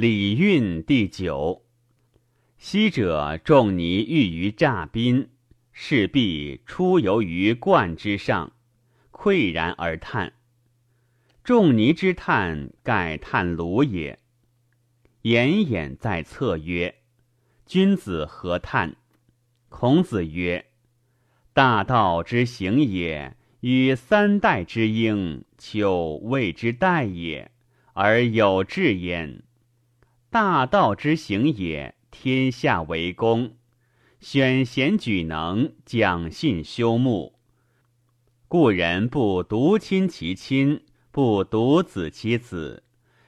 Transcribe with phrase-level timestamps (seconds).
[0.00, 1.64] 礼运第九。
[2.56, 5.30] 昔者仲尼欲于诈宾，
[5.72, 8.52] 势必出游于冠之上，
[9.10, 10.34] 喟然而叹。
[11.42, 14.20] 仲尼之叹，盖叹鲁也。
[15.22, 16.94] 言偃在侧曰
[17.66, 18.94] ：“君子何叹？”
[19.68, 20.66] 孔子曰
[21.52, 27.50] ：“大道之行也，与三代之英，求谓之代也，
[27.94, 29.42] 而有志焉。
[30.40, 33.56] 大道之行也，天下为公，
[34.20, 37.34] 选贤举能，讲信修睦。
[38.46, 42.84] 故人不独亲其亲，不独子其子，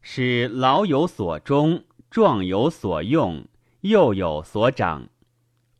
[0.00, 3.48] 使老有所终，壮有所用，
[3.80, 5.08] 幼有所长。”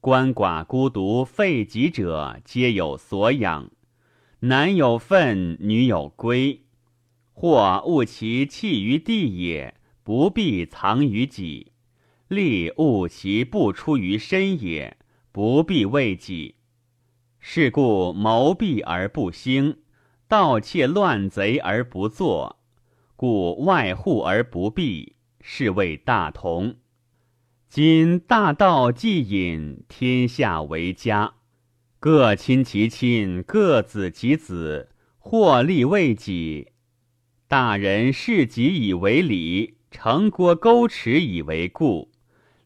[0.02, 3.68] 鳏寡孤独废疾者，皆有所养；
[4.40, 6.62] 男有分，女有归。
[7.32, 9.76] 或误其弃于地也，
[10.12, 11.72] 不必藏于己；
[12.28, 14.98] 利误其不出于身也，
[15.32, 16.56] 不必为己。
[17.40, 19.78] 是故谋闭而不兴，
[20.28, 22.58] 盗窃乱贼而不作，
[23.16, 26.76] 故外户而不闭，是谓大同。
[27.70, 31.36] 今大道既隐，天下为家，
[31.98, 36.72] 各亲其亲，各子其子，或利为己。
[37.48, 42.10] 大人视己以为礼，城郭沟池以为固，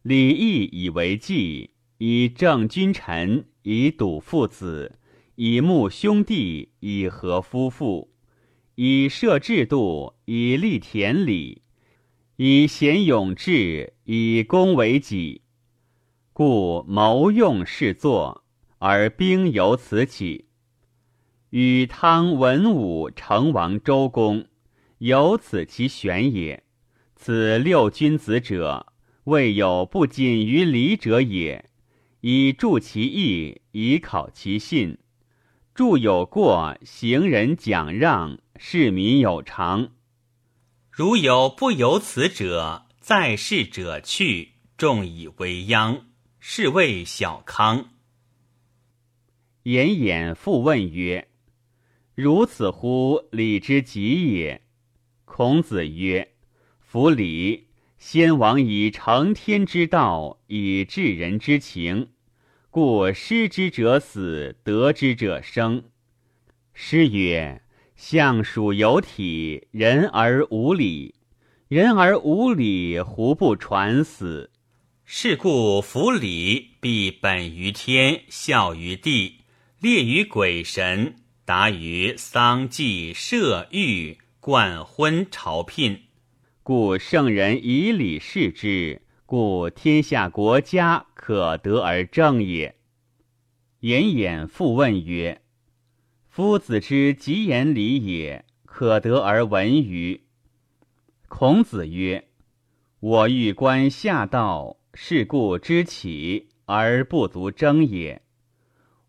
[0.02, 4.98] 礼义以为纪，以正君臣，以笃父子，
[5.34, 8.12] 以睦兄弟，以和夫妇，
[8.77, 11.62] 以设制度，以立田礼。
[12.36, 15.40] 以贤勇志，以功为己，
[16.33, 18.44] 故谋用是作，
[18.78, 20.44] 而兵由此起。
[21.48, 24.46] 与汤文武成王周公，
[24.98, 26.62] 由此其选也。
[27.17, 28.92] 此六君子者，
[29.25, 31.64] 未有不谨于礼者也。
[32.20, 34.98] 以助其义，以考其信。
[35.74, 39.90] 助有过，行人讲让，市民有常。
[40.90, 46.07] 如有不由此者，在世者去，众以为殃，
[46.39, 47.90] 是谓小康。
[49.64, 51.29] 颜衍复问曰
[52.14, 54.63] ：“如此乎礼之极也？”
[55.24, 56.35] 孔子曰
[56.96, 57.67] ：“夫礼，
[57.98, 62.08] 先王以承天之道，以治人之情，
[62.70, 65.84] 故失之者死，得之者生。”
[66.73, 67.61] 诗曰。
[67.96, 71.12] 相属有体，人而无礼；
[71.68, 74.51] 人而无礼，胡不传死？
[75.05, 79.40] 是故夫礼，必本于天，效于地，
[79.80, 86.05] 列于鬼神，达于丧祭、社御、冠婚、朝聘。
[86.68, 92.74] 故圣人以礼事之，故天下国家可得而正也。
[93.78, 95.42] 言偃复问曰。
[96.27, 100.24] 夫子之极言礼也，可得而闻于。
[101.28, 102.27] 孔子曰
[102.98, 108.22] ：“我欲观下道，是故知起而不足争也。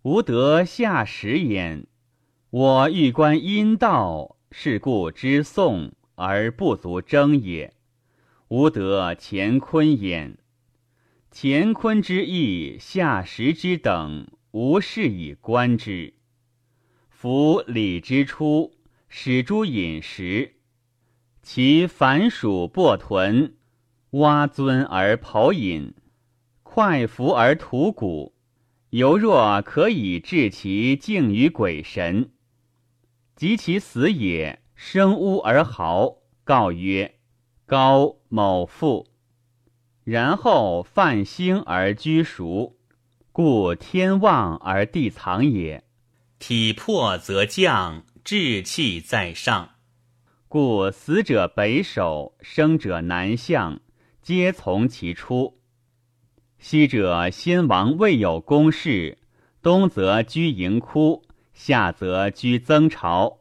[0.03, 1.87] 吾得下实焉。
[2.51, 7.73] 我欲观阴道，是故知颂而不足争也。
[8.49, 10.37] 吾得乾坤焉。
[11.31, 16.13] 乾坤之意，下实之等，吾是以观之。”
[17.09, 18.73] 夫礼之初，
[19.09, 20.53] 始诸饮食，
[21.41, 23.55] 其凡属薄豚，
[24.11, 25.93] 挖尊而剖饮，
[26.63, 28.33] 快服而吐骨，
[28.91, 32.31] 犹若可以治其敬于鬼神。
[33.35, 37.15] 及其死也，生屋而嚎，告曰
[37.65, 39.07] ：“高某父。”
[40.05, 42.77] 然后泛星而居熟，
[43.31, 45.83] 故天旺而地藏也。
[46.37, 49.71] 体魄则降，志气在上，
[50.47, 53.81] 故死者北首，生者南向，
[54.21, 55.59] 皆从其出。
[56.59, 59.17] 昔者先王未有公事，
[59.63, 63.39] 东则居营窟，夏则居曾巢，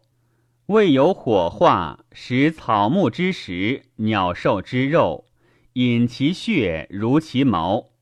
[0.66, 5.26] 未有火化，食草木之食，鸟兽之肉，
[5.74, 7.92] 饮其血，如其毛；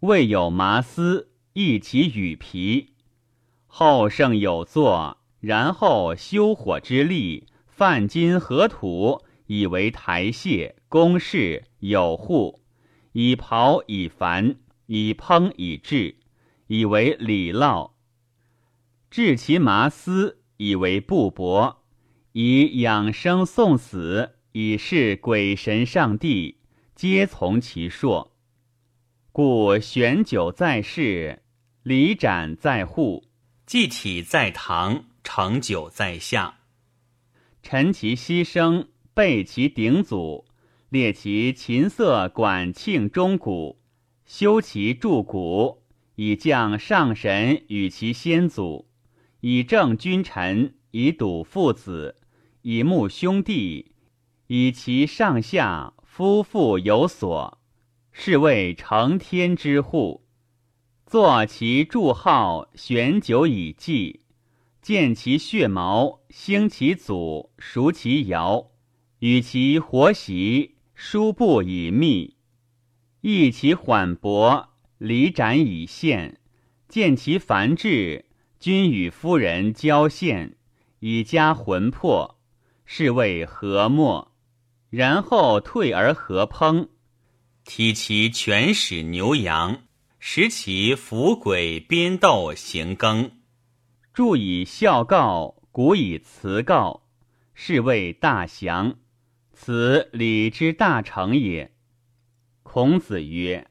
[0.00, 2.92] 未有麻丝，益其羽皮。
[3.66, 12.60] 后圣有作，然后修火之力，泛金合土，以为台榭；宫室有户，
[13.12, 16.16] 以刨以繁，以烹以制，
[16.66, 17.92] 以为礼烙。
[19.10, 21.76] 制其麻丝，以为布帛，
[22.32, 26.56] 以养生送死，以示鬼神上帝，
[26.94, 28.32] 皆从其说。
[29.32, 31.42] 故选酒在室，
[31.82, 33.24] 礼盏在户，
[33.66, 36.60] 祭体在堂，成酒在下。
[37.62, 40.46] 陈其牺牲，备其鼎祖，
[40.88, 43.78] 列其琴瑟管庆钟鼓，
[44.24, 45.82] 修其柱鼓，
[46.14, 48.88] 以降上神与其先祖，
[49.40, 52.16] 以正君臣，以笃父子，
[52.62, 53.92] 以睦兄弟，
[54.46, 57.58] 以其上下夫妇有所。
[58.14, 60.26] 是谓承天之户，
[61.06, 64.20] 坐其柱号，悬酒以祭，
[64.82, 68.68] 见其血毛，兴其祖，熟其爻，
[69.20, 72.36] 与其活习，书布以密，
[73.22, 74.68] 易其缓薄，
[74.98, 76.38] 离斩以献，
[76.86, 78.26] 见其繁志，
[78.60, 80.58] 君与夫人交献，
[80.98, 82.31] 以加魂魄，
[82.94, 84.28] 是谓和睦。
[84.90, 86.88] 然后退而和烹。
[87.64, 89.84] 体其全使牛羊，
[90.18, 93.30] 食其伏鬼边斗行耕。
[94.12, 97.04] 著以孝告，古以辞告，
[97.54, 98.96] 是谓大祥。
[99.54, 101.72] 此礼之大成也。
[102.62, 103.68] 孔子曰：“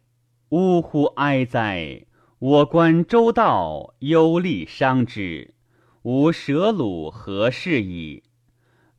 [0.50, 2.08] 呜呼哀哉！
[2.40, 5.54] 我观周道，忧利伤之，
[6.02, 8.24] 吾舍鲁何事矣？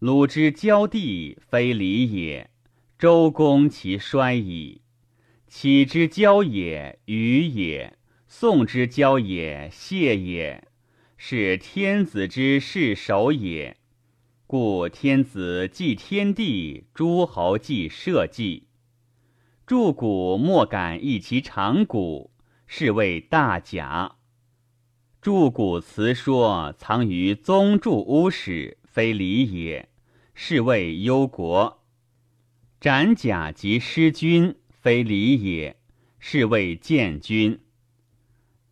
[0.03, 2.51] 鲁之交地，非礼也。
[2.99, 4.81] 周公其衰矣。”
[5.47, 7.93] 启之交也，与也；
[8.27, 10.67] 宋之交也，谢也。
[11.17, 13.77] 是天子之事守也。
[14.49, 18.67] 故天子祭天地，诸侯祭社稷。
[19.65, 22.33] 筑谷莫敢异其长谷，
[22.67, 24.17] 是谓大甲。
[25.21, 29.89] 筑谷辞说藏于宗筑屋史，非礼也，
[30.45, 31.85] 是谓忧国。
[32.81, 34.57] 斩甲及失君。
[34.81, 35.77] 非礼也，
[36.19, 37.61] 是谓见君。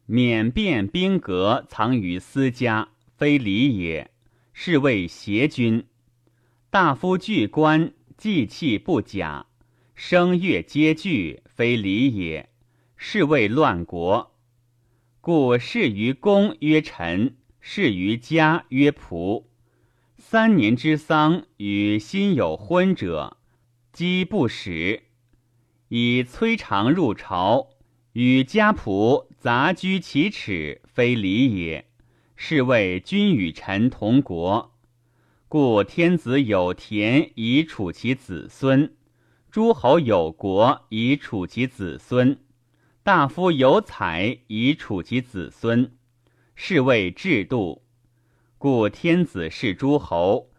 [0.05, 4.11] 免变兵革藏于私家，非礼也，
[4.53, 5.87] 是谓邪君。
[6.71, 9.47] 大夫具官，祭器不假，
[9.95, 12.51] 声乐皆具，非礼也，
[12.97, 14.35] 是谓乱国。
[15.21, 19.45] 故事于公曰臣，事于家曰仆。
[20.23, 23.39] 三年之丧，与心有婚者，
[23.91, 25.05] 饥不食。
[25.89, 27.71] 以崔长入朝，
[28.13, 31.87] 与家仆杂居其耻，非礼也。
[32.37, 34.75] 是谓君与臣同国。
[35.49, 38.95] 故天子有田以处其子孙，
[39.51, 42.39] 诸侯有国以处其子孙，
[43.03, 45.97] 大夫有采以处其子孙，
[46.55, 47.83] 是谓制度。
[48.63, 50.51] 故天子是诸侯，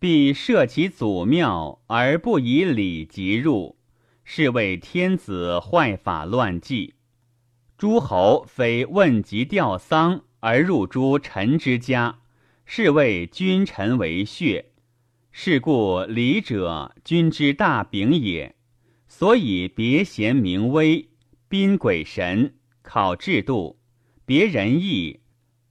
[0.00, 3.78] 必设其祖庙而不以礼及入。
[4.24, 6.94] 是谓天子坏法乱纪，
[7.78, 12.18] 诸侯非问及吊丧而入诸臣之家，
[12.66, 14.72] 是谓君臣为血。
[15.30, 18.56] 是故礼者，君之大柄也。
[19.06, 21.08] 所以别贤明威，
[21.48, 23.78] 宾鬼神，考制度，
[24.26, 25.20] 别仁义，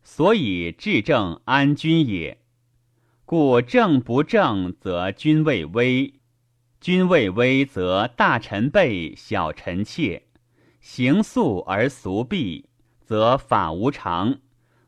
[0.03, 2.37] 所以治政安君也。
[3.25, 6.13] 故政不正，则君位危。
[6.79, 10.23] 君位危，则大臣备，小臣妾；
[10.81, 12.67] 行素而俗弊，
[12.99, 14.39] 则法无常；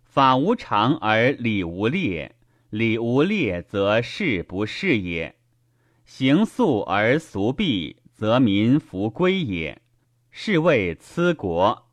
[0.04, 2.36] 法无常而礼无列，
[2.70, 5.36] 礼无列则事不事也。
[6.04, 9.82] 行素而俗弊，则民弗归也。
[10.30, 11.85] 是谓疵国。